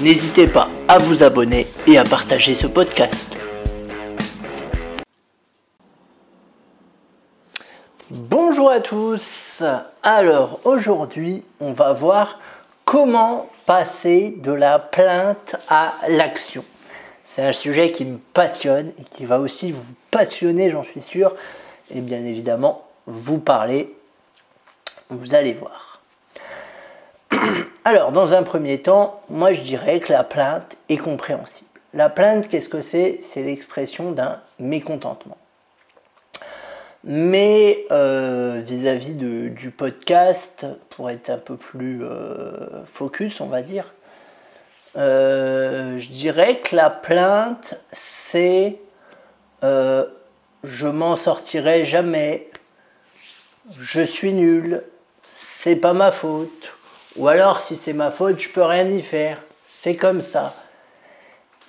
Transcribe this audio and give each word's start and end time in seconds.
N'hésitez 0.00 0.48
pas 0.48 0.68
à 0.88 0.98
vous 0.98 1.22
abonner 1.22 1.68
et 1.86 1.98
à 1.98 2.04
partager 2.04 2.56
ce 2.56 2.66
podcast. 2.66 3.38
Bonjour 8.10 8.70
à 8.70 8.80
tous. 8.80 9.62
Alors 10.02 10.58
aujourd'hui, 10.64 11.44
on 11.60 11.72
va 11.72 11.92
voir 11.92 12.40
comment 12.84 13.48
passer 13.66 14.34
de 14.36 14.50
la 14.50 14.80
plainte 14.80 15.54
à 15.68 15.94
l'action. 16.08 16.64
C'est 17.22 17.44
un 17.44 17.52
sujet 17.52 17.92
qui 17.92 18.04
me 18.04 18.18
passionne 18.18 18.92
et 18.98 19.04
qui 19.04 19.24
va 19.24 19.38
aussi 19.38 19.70
vous 19.70 19.84
passionner, 20.10 20.70
j'en 20.70 20.82
suis 20.82 21.00
sûr, 21.00 21.36
et 21.94 22.00
bien 22.00 22.24
évidemment 22.24 22.84
vous 23.06 23.38
parler. 23.38 23.94
Vous 25.08 25.36
allez 25.36 25.52
voir. 25.52 25.93
Alors, 27.84 28.12
dans 28.12 28.32
un 28.32 28.42
premier 28.42 28.80
temps, 28.80 29.20
moi 29.28 29.52
je 29.52 29.60
dirais 29.60 30.00
que 30.00 30.12
la 30.12 30.24
plainte 30.24 30.76
est 30.88 30.96
compréhensible. 30.96 31.68
La 31.92 32.08
plainte, 32.08 32.48
qu'est-ce 32.48 32.68
que 32.68 32.82
c'est? 32.82 33.20
C'est 33.22 33.42
l'expression 33.42 34.12
d'un 34.12 34.40
mécontentement. 34.58 35.36
Mais 37.04 37.84
euh, 37.90 38.62
vis-à-vis 38.64 39.12
du 39.12 39.70
podcast, 39.70 40.66
pour 40.88 41.10
être 41.10 41.28
un 41.28 41.36
peu 41.36 41.56
plus 41.56 42.02
euh, 42.02 42.84
focus, 42.86 43.42
on 43.42 43.46
va 43.46 43.60
dire, 43.60 43.92
euh, 44.96 45.98
je 45.98 46.08
dirais 46.08 46.60
que 46.60 46.74
la 46.74 46.88
plainte, 46.88 47.78
c'est 47.92 48.78
je 49.62 50.86
m'en 50.86 51.14
sortirai 51.14 51.84
jamais, 51.84 52.48
je 53.78 54.00
suis 54.00 54.32
nul, 54.32 54.82
c'est 55.22 55.76
pas 55.76 55.92
ma 55.92 56.10
faute, 56.10 56.63
ou 57.16 57.28
alors, 57.28 57.60
si 57.60 57.76
c'est 57.76 57.92
ma 57.92 58.10
faute, 58.10 58.38
je 58.38 58.50
peux 58.50 58.62
rien 58.62 58.86
y 58.88 59.02
faire. 59.02 59.40
C'est 59.64 59.96
comme 59.96 60.20
ça. 60.20 60.54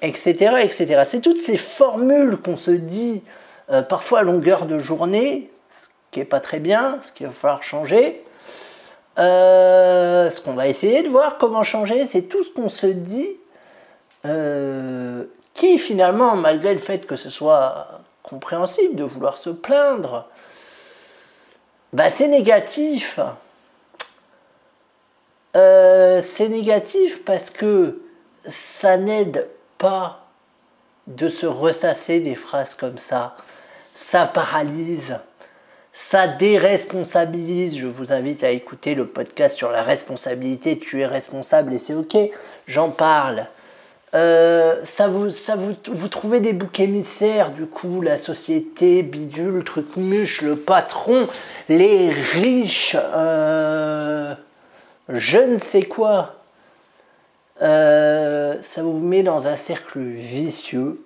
Etc. 0.01 0.33
etc. 0.61 1.01
C'est 1.03 1.21
toutes 1.21 1.41
ces 1.41 1.57
formules 1.57 2.37
qu'on 2.37 2.57
se 2.57 2.71
dit 2.71 3.23
euh, 3.71 3.81
parfois 3.81 4.19
à 4.19 4.23
longueur 4.23 4.65
de 4.65 4.79
journée, 4.79 5.49
ce 5.81 5.87
qui 6.11 6.19
n'est 6.19 6.25
pas 6.25 6.39
très 6.39 6.59
bien, 6.59 6.99
ce 7.03 7.11
qu'il 7.11 7.27
va 7.27 7.33
falloir 7.33 7.63
changer. 7.63 8.23
Euh, 9.17 10.29
ce 10.29 10.41
qu'on 10.41 10.53
va 10.53 10.67
essayer 10.67 11.03
de 11.03 11.09
voir 11.09 11.37
comment 11.37 11.63
changer, 11.63 12.05
c'est 12.05 12.23
tout 12.23 12.43
ce 12.43 12.49
qu'on 12.49 12.67
se 12.69 12.87
dit 12.87 13.37
euh, 14.25 15.23
qui 15.53 15.77
finalement, 15.77 16.35
malgré 16.35 16.73
le 16.73 16.79
fait 16.79 17.05
que 17.05 17.15
ce 17.15 17.29
soit 17.29 17.87
compréhensible 18.23 18.95
de 18.95 19.03
vouloir 19.03 19.37
se 19.37 19.51
plaindre, 19.51 20.27
bah, 21.93 22.09
c'est 22.17 22.27
négatif. 22.27 23.19
Euh, 25.55 26.21
c'est 26.21 26.49
négatif 26.49 27.23
parce 27.23 27.49
que 27.49 28.01
ça 28.47 28.97
n'aide 28.97 29.47
pas 29.77 30.27
de 31.07 31.27
se 31.27 31.45
ressasser 31.45 32.19
des 32.19 32.35
phrases 32.35 32.75
comme 32.75 32.97
ça. 32.97 33.35
Ça 33.93 34.25
paralyse, 34.25 35.15
ça 35.93 36.27
déresponsabilise. 36.27 37.77
Je 37.77 37.87
vous 37.87 38.11
invite 38.11 38.43
à 38.43 38.49
écouter 38.51 38.95
le 38.95 39.07
podcast 39.07 39.55
sur 39.55 39.71
la 39.71 39.83
responsabilité. 39.83 40.77
Tu 40.77 41.01
es 41.01 41.05
responsable 41.05 41.73
et 41.73 41.77
c'est 41.77 41.93
ok, 41.93 42.17
j'en 42.67 42.89
parle. 42.89 43.47
Euh, 44.13 44.79
ça 44.83 45.07
vous, 45.07 45.29
ça 45.29 45.55
vous, 45.55 45.75
vous 45.87 46.07
trouvez 46.07 46.39
des 46.39 46.53
boucs 46.53 46.79
émissaires, 46.79 47.51
du 47.51 47.65
coup, 47.65 48.01
la 48.01 48.15
société, 48.15 49.03
bidule, 49.03 49.63
truc 49.65 49.97
muche, 49.97 50.41
le 50.41 50.55
patron, 50.55 51.27
les 51.67 52.11
riches, 52.11 52.95
euh, 52.95 54.33
je 55.09 55.37
ne 55.37 55.59
sais 55.59 55.83
quoi, 55.83 56.35
euh, 57.61 58.55
ça 58.65 58.83
vous 58.83 58.97
met 58.97 59.23
dans 59.23 59.47
un 59.47 59.55
cercle 59.55 59.99
vicieux 59.99 61.05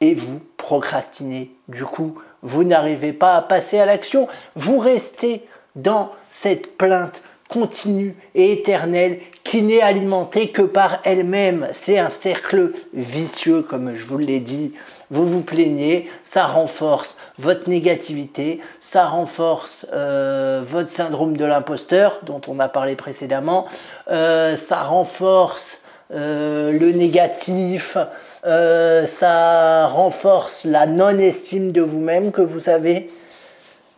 et 0.00 0.14
vous 0.14 0.40
procrastinez. 0.56 1.50
Du 1.68 1.84
coup, 1.84 2.18
vous 2.42 2.64
n'arrivez 2.64 3.12
pas 3.12 3.36
à 3.36 3.42
passer 3.42 3.78
à 3.78 3.86
l'action. 3.86 4.28
Vous 4.54 4.78
restez 4.78 5.44
dans 5.74 6.12
cette 6.28 6.76
plainte 6.76 7.22
continue 7.48 8.14
et 8.34 8.52
éternelle 8.52 9.20
qui 9.42 9.62
n'est 9.62 9.80
alimentée 9.80 10.50
que 10.50 10.62
par 10.62 11.00
elle-même. 11.04 11.68
C'est 11.72 11.98
un 11.98 12.10
cercle 12.10 12.72
vicieux, 12.92 13.62
comme 13.62 13.94
je 13.94 14.04
vous 14.04 14.18
l'ai 14.18 14.40
dit 14.40 14.74
vous 15.10 15.26
vous 15.26 15.42
plaignez, 15.42 16.10
ça 16.22 16.46
renforce 16.46 17.16
votre 17.38 17.68
négativité, 17.68 18.60
ça 18.80 19.06
renforce 19.06 19.86
euh, 19.92 20.62
votre 20.66 20.92
syndrome 20.92 21.36
de 21.36 21.44
l'imposteur 21.44 22.20
dont 22.24 22.40
on 22.46 22.58
a 22.58 22.68
parlé 22.68 22.94
précédemment, 22.94 23.66
euh, 24.10 24.56
ça 24.56 24.82
renforce 24.82 25.82
euh, 26.12 26.72
le 26.78 26.92
négatif, 26.92 27.96
ça 28.44 29.86
renforce 29.86 30.64
la 30.64 30.86
non-estime 30.86 31.72
de 31.72 31.82
vous-même 31.82 32.32
que 32.32 32.40
vous 32.40 32.68
avez, 32.68 33.08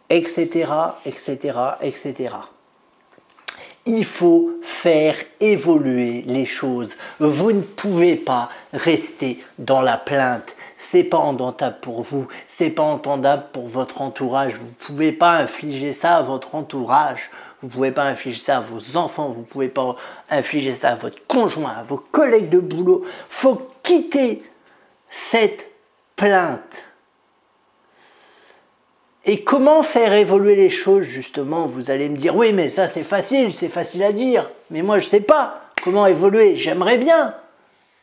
etc., 0.08 0.66
etc., 1.06 1.58
etc. 1.82 2.34
Il 3.86 4.04
faut 4.04 4.50
faire 4.62 5.16
évoluer 5.40 6.22
les 6.26 6.44
choses. 6.44 6.90
Vous 7.18 7.52
ne 7.52 7.62
pouvez 7.62 8.16
pas 8.16 8.50
rester 8.72 9.42
dans 9.58 9.80
la 9.80 9.96
plainte 9.96 10.54
c'est 10.80 11.04
pas 11.04 11.18
entendable 11.18 11.76
pour 11.82 12.00
vous, 12.00 12.26
c'est 12.48 12.70
pas 12.70 12.82
entendable 12.82 13.44
pour 13.52 13.68
votre 13.68 14.00
entourage. 14.00 14.54
Vous 14.54 14.72
pouvez 14.78 15.12
pas 15.12 15.32
infliger 15.32 15.92
ça 15.92 16.16
à 16.16 16.22
votre 16.22 16.54
entourage. 16.54 17.30
Vous 17.60 17.68
pouvez 17.68 17.90
pas 17.90 18.04
infliger 18.04 18.40
ça 18.40 18.56
à 18.56 18.60
vos 18.60 18.96
enfants, 18.96 19.28
vous 19.28 19.42
pouvez 19.42 19.68
pas 19.68 19.96
infliger 20.30 20.72
ça 20.72 20.92
à 20.92 20.94
votre 20.94 21.18
conjoint, 21.26 21.74
à 21.78 21.82
vos 21.82 21.98
collègues 21.98 22.48
de 22.48 22.58
boulot. 22.58 23.04
Faut 23.28 23.70
quitter 23.82 24.42
cette 25.10 25.66
plainte. 26.16 26.84
Et 29.26 29.44
comment 29.44 29.82
faire 29.82 30.14
évoluer 30.14 30.56
les 30.56 30.70
choses 30.70 31.04
justement? 31.04 31.66
Vous 31.66 31.90
allez 31.90 32.08
me 32.08 32.16
dire 32.16 32.34
oui 32.34 32.54
mais 32.54 32.70
ça 32.70 32.86
c'est 32.86 33.02
facile, 33.02 33.52
c'est 33.52 33.68
facile 33.68 34.02
à 34.02 34.12
dire. 34.12 34.48
Mais 34.70 34.80
moi 34.80 34.98
je 34.98 35.08
sais 35.08 35.20
pas 35.20 35.60
comment 35.84 36.06
évoluer. 36.06 36.56
J'aimerais 36.56 36.96
bien. 36.96 37.34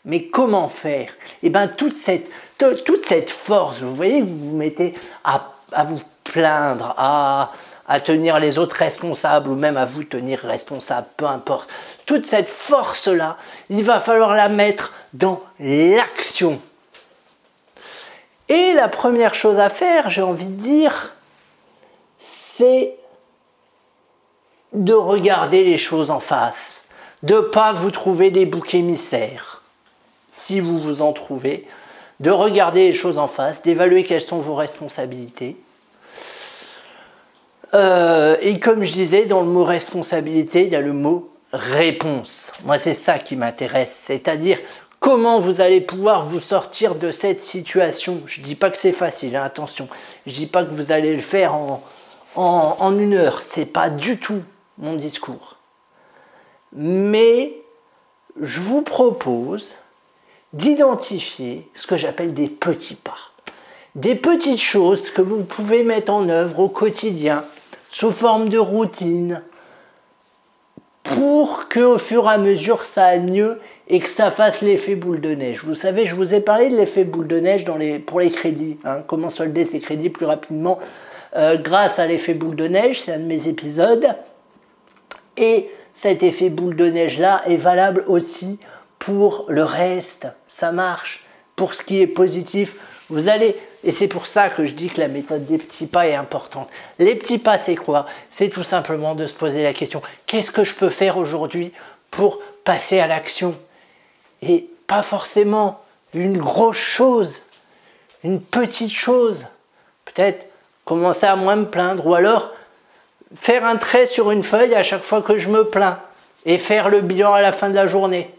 Mais 0.07 0.23
comment 0.23 0.69
faire? 0.69 1.11
Eh 1.43 1.49
bien, 1.49 1.67
toute 1.67 1.93
cette, 1.93 2.31
toute 2.57 3.05
cette 3.05 3.29
force, 3.29 3.79
vous 3.81 3.93
voyez, 3.93 4.21
vous 4.21 4.51
vous 4.51 4.55
mettez 4.55 4.95
à, 5.25 5.51
vous 5.83 5.99
plaindre, 6.23 6.95
à, 6.97 7.51
à 7.89 7.99
tenir 7.99 8.39
les 8.39 8.57
autres 8.57 8.77
responsables 8.77 9.49
ou 9.49 9.55
même 9.55 9.75
à 9.75 9.83
vous 9.83 10.05
tenir 10.05 10.39
responsable, 10.39 11.07
peu 11.17 11.25
importe. 11.25 11.69
Toute 12.05 12.25
cette 12.25 12.47
force-là, 12.47 13.35
il 13.69 13.83
va 13.83 13.99
falloir 13.99 14.33
la 14.33 14.47
mettre 14.47 14.93
dans 15.11 15.41
l'action. 15.59 16.61
Et 18.47 18.71
la 18.71 18.87
première 18.87 19.35
chose 19.35 19.59
à 19.59 19.67
faire, 19.67 20.09
j'ai 20.09 20.21
envie 20.21 20.47
de 20.47 20.61
dire, 20.61 21.15
c'est 22.17 22.93
de 24.71 24.93
regarder 24.93 25.65
les 25.65 25.77
choses 25.77 26.11
en 26.11 26.21
face, 26.21 26.85
de 27.23 27.35
ne 27.35 27.41
pas 27.41 27.73
vous 27.73 27.91
trouver 27.91 28.31
des 28.31 28.45
boucs 28.45 28.73
émissaires 28.73 29.56
si 30.37 30.59
vous 30.59 30.77
vous 30.77 31.01
en 31.01 31.13
trouvez, 31.13 31.65
de 32.19 32.29
regarder 32.29 32.85
les 32.85 32.93
choses 32.93 33.17
en 33.17 33.27
face, 33.27 33.63
d'évaluer 33.63 34.03
quelles 34.03 34.21
sont 34.21 34.39
vos 34.39 34.53
responsabilités. 34.53 35.57
Euh, 37.73 38.37
et 38.41 38.59
comme 38.59 38.83
je 38.83 38.91
disais, 38.91 39.25
dans 39.25 39.41
le 39.41 39.47
mot 39.47 39.63
responsabilité, 39.63 40.65
il 40.65 40.71
y 40.71 40.75
a 40.75 40.81
le 40.81 40.93
mot 40.93 41.29
réponse. 41.51 42.53
Moi, 42.65 42.77
c'est 42.77 42.93
ça 42.93 43.17
qui 43.17 43.35
m'intéresse, 43.35 43.99
c'est-à-dire 44.03 44.59
comment 44.99 45.39
vous 45.39 45.59
allez 45.59 45.81
pouvoir 45.81 46.23
vous 46.23 46.39
sortir 46.39 46.93
de 46.93 47.09
cette 47.09 47.41
situation. 47.41 48.21
Je 48.27 48.39
ne 48.39 48.45
dis 48.45 48.55
pas 48.55 48.69
que 48.69 48.77
c'est 48.77 48.91
facile, 48.91 49.35
hein, 49.35 49.43
attention. 49.43 49.87
Je 50.27 50.31
ne 50.31 50.35
dis 50.35 50.47
pas 50.47 50.63
que 50.63 50.69
vous 50.69 50.91
allez 50.91 51.15
le 51.15 51.21
faire 51.21 51.55
en, 51.55 51.83
en, 52.35 52.77
en 52.79 52.99
une 52.99 53.15
heure. 53.15 53.41
Ce 53.41 53.59
n'est 53.59 53.65
pas 53.65 53.89
du 53.89 54.17
tout 54.17 54.43
mon 54.77 54.93
discours. 54.93 55.55
Mais 56.73 57.53
je 58.39 58.59
vous 58.59 58.83
propose 58.83 59.75
d'identifier 60.53 61.67
ce 61.73 61.87
que 61.87 61.97
j'appelle 61.97 62.33
des 62.33 62.47
petits 62.47 62.95
pas. 62.95 63.17
Des 63.95 64.15
petites 64.15 64.61
choses 64.61 65.09
que 65.09 65.21
vous 65.21 65.43
pouvez 65.43 65.83
mettre 65.83 66.13
en 66.13 66.29
œuvre 66.29 66.59
au 66.59 66.69
quotidien 66.69 67.43
sous 67.89 68.11
forme 68.11 68.49
de 68.49 68.57
routine 68.57 69.41
pour 71.03 71.67
que 71.67 71.79
au 71.79 71.97
fur 71.97 72.25
et 72.25 72.33
à 72.33 72.37
mesure 72.37 72.83
ça 72.85 73.05
aille 73.05 73.21
mieux 73.21 73.59
et 73.87 73.99
que 73.99 74.09
ça 74.09 74.29
fasse 74.29 74.61
l'effet 74.61 74.95
boule 74.95 75.21
de 75.21 75.33
neige. 75.33 75.63
Vous 75.63 75.73
savez, 75.73 76.05
je 76.05 76.15
vous 76.15 76.33
ai 76.33 76.41
parlé 76.41 76.69
de 76.69 76.75
l'effet 76.75 77.05
boule 77.05 77.27
de 77.27 77.39
neige 77.39 77.63
dans 77.63 77.77
les, 77.77 77.99
pour 77.99 78.19
les 78.19 78.31
crédits. 78.31 78.77
Hein. 78.83 78.99
comment 79.07 79.29
solder 79.29 79.65
ses 79.65 79.79
crédits 79.79 80.09
plus 80.09 80.25
rapidement 80.25 80.79
euh, 81.35 81.57
grâce 81.57 81.99
à 81.99 82.07
l'effet 82.07 82.33
boule 82.33 82.55
de 82.55 82.67
neige, 82.67 83.01
c'est 83.01 83.13
un 83.13 83.19
de 83.19 83.25
mes 83.25 83.47
épisodes. 83.47 84.07
Et 85.37 85.69
cet 85.93 86.23
effet 86.23 86.49
boule 86.49 86.75
de 86.75 86.87
neige-là 86.87 87.41
est 87.45 87.57
valable 87.57 88.03
aussi 88.07 88.59
pour 88.99 89.45
le 89.47 89.63
reste. 89.63 90.27
Ça 90.47 90.71
marche. 90.71 91.23
Pour 91.55 91.73
ce 91.73 91.81
qui 91.81 92.01
est 92.01 92.07
positif, 92.07 92.75
vous 93.09 93.29
allez, 93.29 93.55
et 93.83 93.91
c'est 93.91 94.07
pour 94.07 94.27
ça 94.27 94.49
que 94.49 94.65
je 94.65 94.73
dis 94.73 94.89
que 94.89 94.99
la 94.99 95.07
méthode 95.07 95.45
des 95.45 95.57
petits 95.57 95.87
pas 95.87 96.07
est 96.07 96.13
importante. 96.13 96.69
Les 96.99 97.15
petits 97.15 97.39
pas, 97.39 97.57
c'est 97.57 97.75
quoi? 97.75 98.05
C'est 98.29 98.49
tout 98.49 98.63
simplement 98.63 99.15
de 99.15 99.25
se 99.25 99.33
poser 99.33 99.63
la 99.63 99.73
question, 99.73 100.01
qu'est-ce 100.27 100.51
que 100.51 100.63
je 100.63 100.75
peux 100.75 100.89
faire 100.89 101.17
aujourd'hui 101.17 101.71
pour 102.11 102.39
passer 102.63 102.99
à 102.99 103.07
l'action? 103.07 103.55
Et 104.43 104.69
pas 104.85 105.01
forcément 105.01 105.81
une 106.13 106.37
grosse 106.37 106.77
chose, 106.77 107.41
une 108.23 108.41
petite 108.41 108.93
chose. 108.93 109.47
Peut-être 110.05 110.45
commencer 110.85 111.25
à 111.25 111.35
moins 111.35 111.55
me 111.55 111.65
plaindre, 111.65 112.05
ou 112.05 112.13
alors 112.13 112.51
faire 113.35 113.65
un 113.65 113.77
trait 113.77 114.05
sur 114.05 114.31
une 114.31 114.43
feuille 114.43 114.75
à 114.75 114.83
chaque 114.83 115.01
fois 115.01 115.21
que 115.21 115.37
je 115.37 115.49
me 115.49 115.63
plains 115.65 115.99
et 116.45 116.57
faire 116.57 116.89
le 116.89 117.01
bilan 117.01 117.33
à 117.33 117.41
la 117.41 117.51
fin 117.51 117.69
de 117.69 117.75
la 117.75 117.87
journée. 117.87 118.33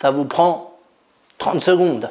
Ça 0.00 0.12
vous 0.12 0.24
prend 0.24 0.78
30 1.38 1.60
secondes. 1.60 2.10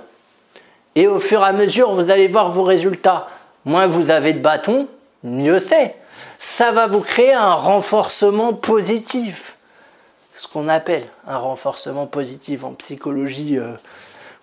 Et 0.96 1.08
au 1.08 1.20
fur 1.20 1.42
et 1.42 1.46
à 1.46 1.54
mesure, 1.54 1.92
vous 1.94 2.10
allez 2.10 2.28
voir 2.28 2.52
vos 2.52 2.64
résultats. 2.64 3.28
Moins 3.64 3.88
vous 3.88 4.10
avez 4.12 4.34
de 4.34 4.40
bâtons, 4.40 4.88
mieux 5.24 5.60
c'est. 5.60 5.96
Ça 6.38 6.72
va 6.72 6.88
vous 6.88 7.00
créer 7.00 7.34
un 7.34 7.54
renforcement 7.54 8.54
positif. 8.54 9.56
Ce 10.34 10.48
qu'on 10.48 10.68
appelle 10.68 11.06
un 11.28 11.38
renforcement 11.38 12.08
positif 12.08 12.64
en 12.64 12.74
psychologie 12.74 13.58
euh, 13.58 13.74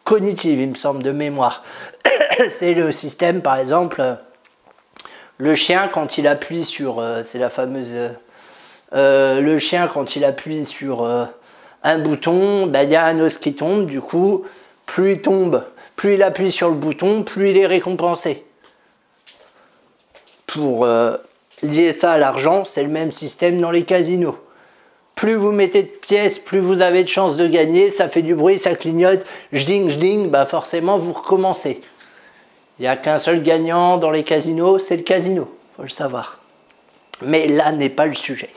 cognitive, 0.05 0.61
il 0.61 0.70
me 0.70 0.75
semble, 0.75 1.02
de 1.02 1.12
mémoire. 1.12 1.64
c'est 2.50 2.73
le 2.73 2.93
système, 2.93 3.43
par 3.43 3.58
exemple, 3.58 4.00
euh, 4.00 4.14
le 5.37 5.55
chien, 5.55 5.88
quand 5.88 6.17
il 6.17 6.26
appuie 6.26 6.64
sur. 6.64 6.99
Euh, 6.99 7.23
c'est 7.23 7.38
la 7.38 7.50
fameuse. 7.50 7.96
Le 8.93 9.58
chien, 9.58 9.88
quand 9.88 10.17
il 10.17 10.25
appuie 10.25 10.64
sur 10.64 11.05
un 11.84 11.98
bouton, 11.98 12.66
ben, 12.66 12.82
il 12.82 12.90
y 12.90 12.96
a 12.96 13.04
un 13.04 13.20
os 13.20 13.36
qui 13.36 13.54
tombe. 13.54 13.86
Du 13.86 14.00
coup, 14.00 14.44
plus 14.86 15.12
il 15.12 15.20
tombe, 15.20 15.64
plus 15.96 16.14
il 16.14 16.22
appuie 16.22 16.50
sur 16.50 16.69
le 16.69 16.75
bouton, 16.75 17.22
plus 17.22 17.50
il 17.50 17.58
est 17.58 17.66
récompensé. 17.66 18.44
Pour 20.46 20.86
lier 21.62 21.92
ça 21.92 22.12
à 22.12 22.19
l'argent, 22.19 22.64
c'est 22.64 22.82
le 22.82 22.88
même 22.88 23.12
système 23.12 23.60
dans 23.60 23.70
les 23.70 23.84
casinos. 23.84 24.38
Plus 25.14 25.36
vous 25.36 25.52
mettez 25.52 25.82
de 25.84 25.88
pièces, 25.88 26.38
plus 26.38 26.58
vous 26.58 26.81
avez 26.81 27.04
de 27.04 27.08
chances 27.08 27.36
de 27.36 27.46
gagner. 27.46 27.90
Ça 27.90 28.08
fait 28.08 28.22
du 28.22 28.34
bruit, 28.34 28.58
ça 28.58 28.75
clignote, 28.75 29.25
jding, 29.52 29.88
jding, 29.88 30.31
bah 30.31 30.44
forcément 30.44 30.98
vous 30.98 31.12
recommencez. 31.12 31.81
Il 32.78 32.82
n'y 32.82 32.88
a 32.88 32.96
qu'un 32.96 33.19
seul 33.19 33.42
gagnant 33.42 33.96
dans 33.98 34.10
les 34.10 34.25
casinos, 34.25 34.81
c'est 34.81 34.96
le 34.96 35.02
casino, 35.02 35.48
faut 35.76 35.84
le 35.84 35.88
savoir. 35.88 36.40
Mais 37.22 37.46
là 37.46 37.70
n'est 37.70 37.88
pas 37.88 38.06
le 38.06 38.14
sujet. 38.14 38.50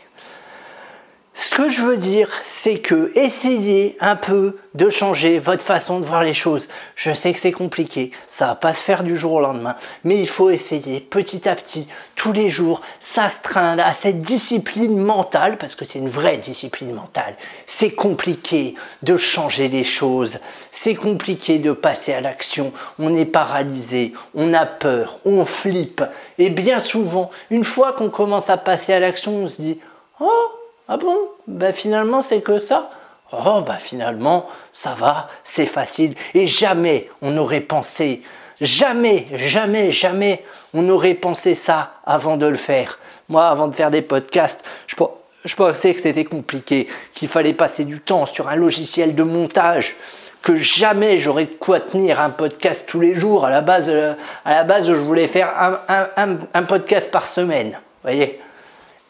Que 1.57 1.69
je 1.69 1.81
veux 1.81 1.97
dire, 1.97 2.29
c'est 2.43 2.77
que 2.77 3.11
essayez 3.15 3.97
un 3.99 4.15
peu 4.15 4.57
de 4.75 4.91
changer 4.91 5.39
votre 5.39 5.63
façon 5.63 5.99
de 5.99 6.05
voir 6.05 6.23
les 6.23 6.35
choses. 6.35 6.67
Je 6.95 7.11
sais 7.13 7.33
que 7.33 7.39
c'est 7.39 7.51
compliqué, 7.51 8.11
ça 8.29 8.45
va 8.45 8.53
pas 8.53 8.73
se 8.73 8.79
faire 8.83 9.03
du 9.03 9.17
jour 9.17 9.31
au 9.33 9.41
lendemain, 9.41 9.75
mais 10.03 10.19
il 10.19 10.29
faut 10.29 10.51
essayer 10.51 10.99
petit 10.99 11.49
à 11.49 11.55
petit, 11.55 11.87
tous 12.15 12.31
les 12.31 12.51
jours, 12.51 12.81
s'astreindre 12.99 13.83
à 13.83 13.93
cette 13.93 14.21
discipline 14.21 14.99
mentale, 14.99 15.57
parce 15.57 15.73
que 15.73 15.83
c'est 15.83 15.97
une 15.97 16.09
vraie 16.09 16.37
discipline 16.37 16.93
mentale. 16.93 17.35
C'est 17.65 17.89
compliqué 17.89 18.75
de 19.01 19.17
changer 19.17 19.67
les 19.67 19.83
choses, 19.83 20.37
c'est 20.69 20.93
compliqué 20.93 21.57
de 21.57 21.71
passer 21.71 22.13
à 22.13 22.21
l'action. 22.21 22.71
On 22.99 23.15
est 23.15 23.25
paralysé, 23.25 24.13
on 24.35 24.53
a 24.53 24.67
peur, 24.67 25.17
on 25.25 25.43
flippe, 25.43 26.03
et 26.37 26.51
bien 26.51 26.77
souvent, 26.77 27.31
une 27.49 27.63
fois 27.63 27.93
qu'on 27.93 28.11
commence 28.11 28.51
à 28.51 28.57
passer 28.57 28.93
à 28.93 28.99
l'action, 28.99 29.37
on 29.37 29.47
se 29.47 29.59
dit, 29.59 29.79
oh 30.19 30.51
ah 30.87 30.97
bon? 30.97 31.17
Ben 31.47 31.73
finalement 31.73 32.21
c'est 32.21 32.41
que 32.41 32.59
ça. 32.59 32.89
Oh 33.31 33.61
ben 33.65 33.77
finalement 33.77 34.47
ça 34.71 34.95
va, 34.97 35.27
c'est 35.43 35.65
facile. 35.65 36.15
Et 36.33 36.47
jamais 36.47 37.09
on 37.21 37.31
n'aurait 37.31 37.61
pensé, 37.61 38.21
jamais, 38.61 39.25
jamais, 39.33 39.91
jamais 39.91 40.43
on 40.73 40.87
aurait 40.89 41.13
pensé 41.13 41.55
ça 41.55 41.91
avant 42.05 42.37
de 42.37 42.45
le 42.45 42.57
faire. 42.57 42.99
Moi 43.27 43.47
avant 43.47 43.67
de 43.67 43.75
faire 43.75 43.91
des 43.91 44.01
podcasts, 44.01 44.63
je, 44.87 45.55
pensais 45.55 45.93
que 45.93 46.01
c'était 46.01 46.25
compliqué, 46.25 46.87
qu'il 47.13 47.27
fallait 47.27 47.53
passer 47.53 47.83
du 47.83 47.99
temps 47.99 48.25
sur 48.25 48.47
un 48.47 48.55
logiciel 48.55 49.13
de 49.13 49.23
montage 49.23 49.95
que 50.41 50.55
jamais 50.55 51.17
j'aurais 51.17 51.45
de 51.45 51.55
quoi 51.59 51.81
tenir 51.81 52.21
un 52.21 52.29
podcast 52.29 52.85
tous 52.87 53.01
les 53.01 53.13
jours. 53.13 53.43
À 53.43 53.49
la 53.49 53.59
base, 53.59 53.89
euh, 53.89 54.13
je 54.45 54.93
voulais 54.93 55.27
faire 55.27 55.49
un, 55.49 56.07
un, 56.15 56.37
un 56.53 56.63
podcast 56.63 57.11
par 57.11 57.27
semaine. 57.27 57.77
voyez? 58.03 58.39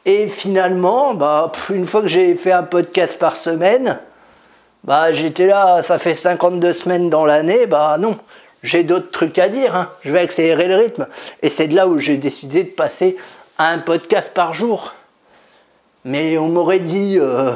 Et 0.07 0.30
finalement, 0.30 1.13
bah, 1.13 1.51
une 1.69 1.86
fois 1.86 2.01
que 2.01 2.07
j'ai 2.07 2.33
fait 2.36 2.54
un 2.54 2.63
podcast 2.63 3.19
par 3.19 3.36
semaine, 3.36 4.00
bah, 4.86 5.12
j'étais 5.12 5.48
là, 5.48 5.81
ça 5.81 6.00
fait 6.00 6.13
52 6.13 6.71
semaines 6.71 7.09
dans 7.09 7.25
l'année, 7.25 7.65
bah 7.65 7.98
non, 8.00 8.18
j'ai 8.63 8.86
d'autres 8.86 9.12
trucs 9.12 9.38
à 9.38 9.50
dire, 9.50 9.75
hein. 9.75 9.89
je 10.06 10.13
vais 10.13 10.21
accélérer 10.21 10.68
le 10.69 10.77
rythme. 10.77 11.07
Et 11.42 11.50
c'est 11.50 11.68
de 11.68 11.75
là 11.75 11.89
où 11.89 11.98
j'ai 11.98 12.15
décidé 12.15 12.63
de 12.63 12.69
passer 12.69 13.18
à 13.57 13.68
un 13.68 13.80
podcast 13.80 14.33
par 14.33 14.54
jour. 14.54 14.94
Mais 16.06 16.38
on 16.38 16.48
m'aurait 16.48 16.80
dit, 16.80 17.18
euh, 17.19 17.51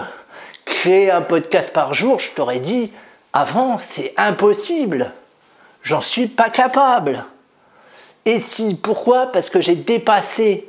créer 0.65 1.09
un 1.09 1.21
podcast 1.21 1.71
par 1.71 1.93
jour, 1.93 2.19
je 2.19 2.31
t'aurais 2.31 2.59
dit, 2.59 2.91
avant, 3.31 3.77
c'est 3.77 4.13
impossible. 4.17 5.13
J'en 5.83 6.01
suis 6.01 6.27
pas 6.27 6.49
capable. 6.49 7.23
Et 8.25 8.41
si, 8.41 8.75
pourquoi? 8.75 9.27
Parce 9.27 9.49
que 9.49 9.61
j'ai 9.61 9.75
dépassé 9.75 10.67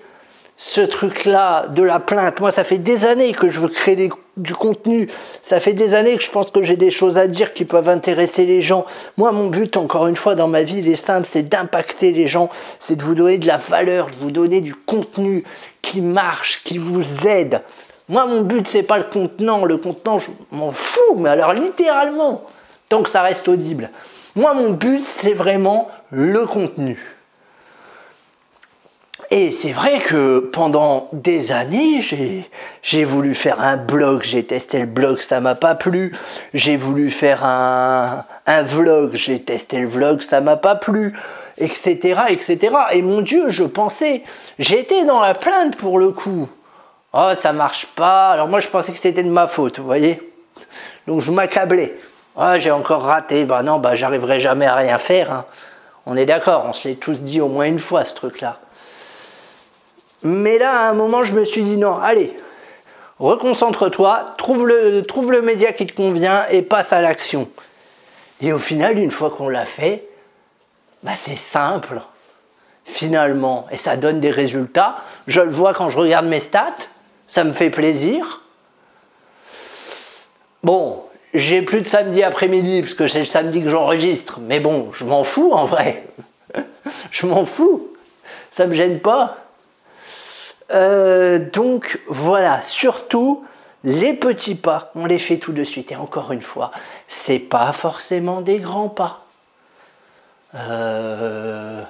ce 0.65 0.81
truc-là 0.81 1.67
de 1.67 1.83
la 1.83 1.99
plainte. 1.99 2.39
Moi, 2.39 2.53
ça 2.53 2.63
fait 2.63 2.79
des 2.79 3.05
années 3.05 3.33
que 3.33 3.51
je 3.51 3.59
veux 3.59 3.69
créer 3.69 4.11
du 4.37 4.55
contenu. 4.55 5.09
Ça 5.43 5.59
fait 5.59 5.73
des 5.73 5.93
années 5.93 6.17
que 6.17 6.23
je 6.23 6.31
pense 6.31 6.53
que 6.53 6.63
j'ai 6.63 6.77
des 6.77 6.93
choses 6.93 7.19
à 7.19 7.27
dire 7.27 7.53
qui 7.53 7.65
peuvent 7.65 7.89
intéresser 7.89 8.47
les 8.47 8.63
gens. 8.63 8.87
Moi, 9.17 9.33
mon 9.33 9.49
but, 9.49 9.77
encore 9.77 10.07
une 10.07 10.15
fois, 10.15 10.37
dans 10.37 10.47
ma 10.47 10.63
vie, 10.63 10.79
il 10.79 10.89
est 10.89 10.95
simple, 10.95 11.27
c'est 11.29 11.43
d'impacter 11.43 12.13
les 12.13 12.29
gens, 12.29 12.49
c'est 12.79 12.95
de 12.95 13.03
vous 13.03 13.17
donner 13.17 13.39
de 13.39 13.47
la 13.49 13.57
valeur, 13.57 14.07
de 14.07 14.15
vous 14.15 14.31
donner 14.31 14.61
du 14.61 14.73
contenu 14.73 15.43
qui 15.83 16.01
marche, 16.01 16.63
qui 16.63 16.79
vous 16.79 17.27
aide. 17.27 17.61
Moi, 18.09 18.25
mon 18.27 18.43
but, 18.43 18.69
c'est 18.69 18.85
pas 18.85 18.99
le 18.99 19.05
contenant. 19.05 19.65
Le 19.65 19.79
contenant, 19.79 20.21
je 20.21 20.31
m'en 20.53 20.71
fous, 20.71 21.17
mais 21.17 21.31
alors 21.31 21.55
littéralement, 21.55 22.45
tant 22.89 23.03
que 23.03 23.11
ça 23.11 23.23
reste 23.23 23.49
audible. 23.49 23.91
Moi, 24.37 24.55
mon 24.55 24.71
but, 24.71 25.03
c'est 25.05 25.35
vraiment 25.35 25.91
le 26.13 26.47
contenu. 26.47 27.22
Et 29.35 29.51
c'est 29.51 29.73
vrai 29.73 30.01
que 30.01 30.41
pendant 30.41 31.09
des 31.15 31.53
années, 31.53 32.03
j'ai 32.83 33.05
voulu 33.05 33.35
faire 33.35 33.63
un 33.63 33.79
blog, 33.79 34.25
j'ai 34.25 34.45
testé 34.45 34.81
le 34.81 34.85
blog, 34.85 35.23
ça 35.23 35.41
m'a 35.41 35.55
pas 35.55 35.75
plu. 35.75 36.15
J'ai 36.53 36.77
voulu 36.77 37.11
faire 37.11 37.43
un, 37.43 38.27
vlog, 38.65 39.13
j'ai 39.15 39.41
testé 39.43 39.79
le 39.79 39.89
vlog, 39.89 40.21
ça 40.21 40.43
m'a 40.43 40.59
pas 40.59 40.75
plu, 40.75 41.17
etc., 41.57 42.21
etc. 42.29 42.77
Et 42.93 43.01
mon 43.01 43.23
Dieu, 43.23 43.49
je 43.49 43.65
pensais, 43.65 44.23
j'étais 44.59 45.07
dans 45.07 45.23
la 45.23 45.33
plainte 45.33 45.77
pour 45.77 45.99
le 45.99 46.13
coup. 46.13 46.51
Oh, 47.15 47.31
ça 47.35 47.55
marche 47.55 47.87
pas. 47.87 48.33
Alors 48.33 48.49
moi, 48.49 48.61
je 48.61 48.69
pensais 48.69 48.93
que 48.93 48.99
c'était 48.99 49.23
de 49.23 49.31
ma 49.31 49.47
faute, 49.47 49.79
vous 49.79 49.87
voyez. 49.87 50.21
Donc 51.07 51.23
je 51.23 51.33
m'accablais. 51.33 51.95
Oh, 52.37 52.53
j'ai 52.59 52.71
encore 52.71 53.05
raté. 53.05 53.47
Bah 53.47 53.63
non, 53.63 53.79
bah 53.79 53.95
j'arriverai 53.95 54.41
jamais 54.41 54.67
à 54.67 54.75
rien 54.75 54.99
faire. 54.99 55.33
Hein. 55.33 55.45
On 56.05 56.19
est 56.19 56.27
d'accord, 56.27 56.67
on 56.69 56.75
se 56.75 56.87
l'est 56.87 56.97
tous 56.97 57.23
dit 57.23 57.41
au 57.41 57.49
moins 57.49 57.65
une 57.65 57.79
fois 57.79 58.05
ce 58.05 58.15
truc-là. 58.15 58.59
Mais 60.25 60.59
là, 60.59 60.87
à 60.87 60.91
un 60.91 60.95
moment, 60.95 61.25
je 61.25 61.33
me 61.33 61.45
suis 61.45 61.63
dit 61.63 61.77
non, 61.77 61.99
allez, 61.99 62.37
reconcentre-toi, 63.19 64.35
trouve 64.39 64.67
le, 64.67 65.41
média 65.43 65.73
qui 65.73 65.87
te 65.87 65.95
convient 65.95 66.45
et 66.51 66.63
passe 66.63 66.93
à 66.93 67.01
l'action. 67.01 67.49
Et 68.41 68.53
au 68.53 68.59
final, 68.59 68.99
une 68.99 69.11
fois 69.11 69.31
qu'on 69.31 69.49
l'a 69.49 69.65
fait, 69.65 70.05
bah 71.03 71.13
c'est 71.17 71.37
simple, 71.37 72.01
finalement, 72.85 73.67
et 73.71 73.77
ça 73.77 73.97
donne 73.97 74.21
des 74.21 74.31
résultats. 74.31 74.97
Je 75.27 75.41
le 75.41 75.51
vois 75.51 75.75
quand 75.75 75.89
je 75.89 75.99
regarde 75.99 76.27
mes 76.27 76.41
stats, 76.41 76.75
ça 77.27 77.45
me 77.45 77.53
fait 77.53 77.71
plaisir. 77.71 78.43
Bon, 80.63 81.03
j'ai 81.35 81.63
plus 81.63 81.81
de 81.81 81.89
samedi 81.89 82.23
après-midi, 82.23 82.83
parce 82.83 82.95
que 82.95 83.07
c'est 83.09 83.21
le 83.21 83.27
samedi 83.27 83.63
que 83.63 83.71
j'enregistre, 83.71 84.39
mais 84.41 84.61
bon, 84.61 84.91
je 84.93 85.05
m'en 85.05 85.25
fous 85.25 85.53
en 85.53 85.65
vrai. 85.65 86.05
je 87.11 87.27
m'en 87.27 87.45
fous, 87.47 87.89
ça 88.53 88.67
me 88.67 88.75
gêne 88.75 89.01
pas. 89.01 89.39
Euh, 90.73 91.39
donc 91.39 92.01
voilà, 92.09 92.63
surtout 92.63 93.45
les 93.85 94.15
petits 94.15 94.55
pas, 94.55 94.91
on 94.95 95.07
les 95.07 95.19
fait 95.19 95.39
tout 95.39 95.53
de 95.53 95.65
suite. 95.65 95.93
Et 95.93 95.97
encore 95.97 96.33
une 96.33 96.43
fois, 96.43 96.71
c'est 97.09 97.39
pas 97.39 97.73
forcément 97.73 98.41
des 98.41 98.59
grands 98.59 98.89
pas. 98.89 99.25
Euh, 100.55 101.83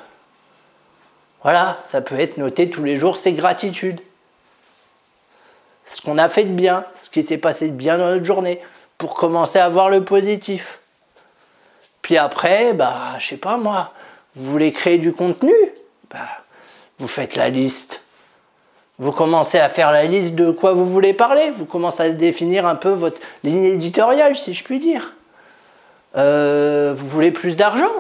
voilà, 1.43 1.79
ça 1.83 2.01
peut 2.01 2.19
être 2.19 2.37
noté 2.39 2.71
tous 2.71 2.85
les 2.85 2.97
jours, 2.97 3.17
c'est 3.17 3.33
gratitude. 3.33 4.01
ce 5.85 6.01
qu'on 6.01 6.17
a 6.17 6.29
fait 6.29 6.45
de 6.45 6.55
bien, 6.55 6.87
ce 7.03 7.11
qui 7.11 7.23
s'est 7.23 7.39
passé 7.39 7.69
de 7.69 7.75
bien 7.75 7.99
dans 7.99 8.07
notre 8.07 8.25
journée, 8.25 8.63
pour 8.97 9.15
commencer 9.15 9.59
à 9.59 9.69
voir 9.69 9.91
le 9.91 10.05
positif. 10.05 10.79
Puis 12.01 12.17
après, 12.17 12.73
bah, 12.73 13.19
je 13.19 13.27
sais 13.27 13.37
pas 13.37 13.57
moi, 13.57 13.93
vous 14.35 14.51
voulez 14.51 14.73
créer 14.73 14.99
du 14.99 15.13
contenu, 15.13 15.53
bah, 16.11 16.29
vous 16.99 17.09
faites 17.09 17.37
la 17.37 17.51
liste. 17.51 18.02
Vous 19.03 19.11
commencez 19.11 19.59
à 19.59 19.69
faire 19.69 19.91
la 19.91 20.05
liste 20.05 20.37
de 20.37 20.53
quoi 20.53 20.75
vous 20.75 20.87
voulez 20.87 21.13
parler. 21.13 21.51
Vous 21.51 21.65
commencez 21.65 22.05
à 22.05 22.11
définir 22.11 22.69
un 22.69 22.77
peu 22.77 22.91
votre 22.91 23.21
ligne 23.43 23.65
éditoriale, 23.65 24.37
si 24.37 24.55
je 24.55 24.63
puis 24.63 24.79
dire. 24.79 25.15
Euh, 26.17 26.95
vous 26.97 27.09
voulez 27.09 27.33
plus 27.33 27.57
d'argent? 27.57 27.91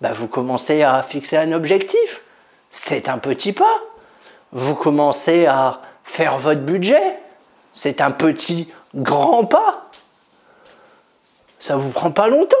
Bah, 0.00 0.10
Vous 0.12 0.26
commencez 0.26 0.82
à 0.82 1.04
fixer 1.04 1.36
un 1.36 1.52
objectif. 1.52 2.20
C'est 2.72 3.08
un 3.08 3.18
petit 3.18 3.52
pas. 3.52 3.78
Vous 4.50 4.74
commencez 4.74 5.46
à 5.46 5.80
faire 6.02 6.36
votre 6.36 6.62
budget. 6.62 7.20
C'est 7.72 8.00
un 8.00 8.10
petit 8.10 8.72
grand 8.96 9.44
pas. 9.44 9.88
Ça 11.60 11.76
vous 11.76 11.90
prend 11.90 12.10
pas 12.10 12.26
longtemps. 12.26 12.56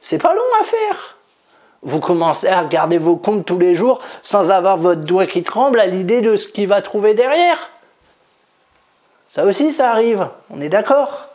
C'est 0.00 0.18
pas 0.18 0.34
long 0.34 0.60
à 0.60 0.62
faire. 0.62 1.16
Vous 1.82 1.98
commencez 1.98 2.46
à 2.46 2.62
regarder 2.62 2.98
vos 2.98 3.16
comptes 3.16 3.44
tous 3.44 3.58
les 3.58 3.74
jours 3.74 4.00
sans 4.22 4.50
avoir 4.50 4.76
votre 4.76 5.02
doigt 5.02 5.26
qui 5.26 5.42
tremble 5.42 5.80
à 5.80 5.86
l'idée 5.86 6.20
de 6.20 6.36
ce 6.36 6.46
qu'il 6.46 6.68
va 6.68 6.80
trouver 6.80 7.14
derrière. 7.14 7.70
Ça 9.26 9.44
aussi, 9.44 9.72
ça 9.72 9.90
arrive. 9.90 10.28
On 10.50 10.60
est 10.60 10.68
d'accord 10.68 11.26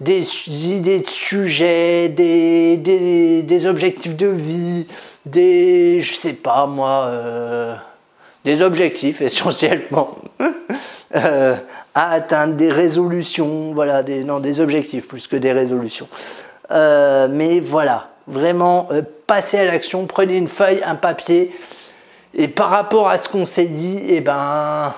des 0.00 0.48
idées 0.48 1.00
de 1.00 1.08
sujets, 1.08 2.08
des, 2.08 2.76
des, 2.76 3.66
objectifs 3.66 4.16
de 4.16 4.26
vie, 4.26 4.86
des, 5.26 6.00
je 6.00 6.14
sais 6.14 6.32
pas 6.32 6.66
moi, 6.66 7.06
euh, 7.06 7.76
des 8.44 8.62
objectifs 8.62 9.20
essentiellement 9.20 10.16
euh, 11.14 11.54
à 11.94 12.12
atteindre, 12.12 12.54
des 12.54 12.70
résolutions, 12.70 13.72
voilà, 13.74 14.02
des, 14.02 14.24
non, 14.24 14.40
des 14.40 14.60
objectifs 14.60 15.06
plus 15.06 15.26
que 15.26 15.36
des 15.36 15.52
résolutions. 15.52 16.08
Euh, 16.70 17.28
mais 17.30 17.60
voilà, 17.60 18.08
vraiment, 18.26 18.88
euh, 18.92 19.02
passez 19.26 19.58
à 19.58 19.64
l'action, 19.64 20.06
prenez 20.06 20.36
une 20.36 20.48
feuille, 20.48 20.82
un 20.84 20.94
papier, 20.94 21.54
et 22.34 22.48
par 22.48 22.70
rapport 22.70 23.08
à 23.08 23.18
ce 23.18 23.28
qu'on 23.28 23.44
s'est 23.44 23.66
dit, 23.66 24.00
eh 24.08 24.20
ben, 24.20 24.94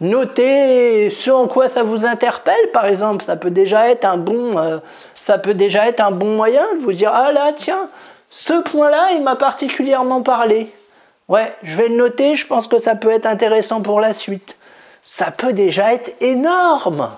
notez 0.00 1.10
ce 1.10 1.30
en 1.30 1.46
quoi 1.46 1.68
ça 1.68 1.82
vous 1.82 2.06
interpelle, 2.06 2.70
par 2.72 2.86
exemple. 2.86 3.22
Ça 3.22 3.36
peut 3.36 3.50
déjà 3.50 3.90
être 3.90 4.06
un 4.06 4.16
bon, 4.16 4.80
ça 5.20 5.38
peut 5.38 5.52
déjà 5.52 5.88
être 5.88 6.00
un 6.00 6.10
bon 6.10 6.36
moyen 6.36 6.64
de 6.76 6.80
vous 6.80 6.92
dire, 6.92 7.10
ah 7.12 7.32
là, 7.32 7.52
tiens, 7.54 7.88
ce 8.30 8.54
point-là, 8.54 9.10
il 9.14 9.22
m'a 9.22 9.36
particulièrement 9.36 10.22
parlé. 10.22 10.72
Ouais, 11.28 11.54
je 11.62 11.76
vais 11.76 11.88
le 11.88 11.96
noter, 11.96 12.34
je 12.34 12.46
pense 12.46 12.66
que 12.66 12.78
ça 12.78 12.94
peut 12.94 13.10
être 13.10 13.26
intéressant 13.26 13.80
pour 13.80 14.00
la 14.00 14.12
suite. 14.12 14.56
Ça 15.04 15.30
peut 15.30 15.52
déjà 15.52 15.94
être 15.94 16.14
énorme. 16.20 17.10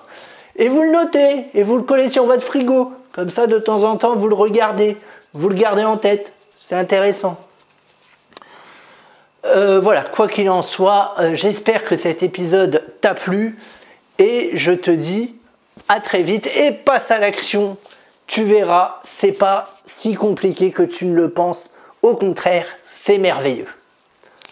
Et 0.57 0.67
vous 0.67 0.81
le 0.81 0.91
notez, 0.91 1.45
et 1.53 1.63
vous 1.63 1.77
le 1.77 1.83
collez 1.83 2.09
sur 2.09 2.25
votre 2.25 2.43
frigo. 2.43 2.91
Comme 3.13 3.29
ça, 3.29 3.47
de 3.47 3.57
temps 3.57 3.83
en 3.83 3.95
temps, 3.95 4.15
vous 4.15 4.27
le 4.27 4.35
regardez. 4.35 4.97
Vous 5.33 5.49
le 5.49 5.55
gardez 5.55 5.83
en 5.83 5.97
tête. 5.97 6.33
C'est 6.55 6.75
intéressant. 6.75 7.37
Euh, 9.45 9.79
voilà, 9.79 10.01
quoi 10.01 10.27
qu'il 10.27 10.49
en 10.49 10.61
soit, 10.61 11.13
euh, 11.19 11.35
j'espère 11.35 11.85
que 11.85 11.95
cet 11.95 12.23
épisode 12.23 12.83
t'a 12.99 13.13
plu. 13.13 13.57
Et 14.19 14.51
je 14.53 14.73
te 14.73 14.91
dis 14.91 15.35
à 15.87 15.99
très 15.99 16.23
vite 16.23 16.47
et 16.57 16.71
passe 16.71 17.11
à 17.11 17.19
l'action. 17.19 17.77
Tu 18.25 18.43
verras, 18.43 18.99
c'est 19.03 19.31
pas 19.31 19.69
si 19.85 20.15
compliqué 20.15 20.71
que 20.71 20.83
tu 20.83 21.05
ne 21.05 21.15
le 21.15 21.29
penses. 21.29 21.71
Au 22.01 22.15
contraire, 22.15 22.65
c'est 22.85 23.19
merveilleux. 23.19 23.67